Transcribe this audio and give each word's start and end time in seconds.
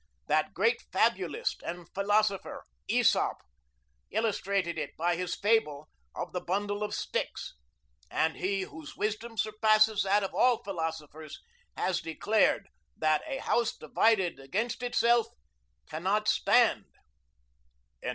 That 0.25 0.55
great 0.55 0.81
fabulist 0.91 1.61
and 1.63 1.87
philosopher, 1.93 2.65
Aesop, 2.87 3.37
illustrated 4.09 4.79
it 4.79 4.97
by 4.97 5.15
his 5.15 5.35
fable 5.35 5.89
of 6.15 6.31
the 6.33 6.41
bundle 6.41 6.81
of 6.81 6.95
sticks; 6.95 7.53
and 8.09 8.37
He 8.37 8.63
whose 8.63 8.97
wisdom 8.97 9.37
surpasses 9.37 10.01
that 10.01 10.23
of 10.23 10.33
all 10.33 10.63
philosophers 10.63 11.39
has 11.77 12.01
declared 12.01 12.67
that 12.97 13.21
'a 13.27 13.37
house 13.41 13.77
divided 13.77 14.39
against 14.39 14.81
itself 14.81 15.27
cannot 15.87 16.27
stand.'" 16.27 16.85